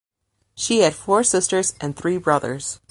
[0.55, 2.79] She had four sisters and three brothers.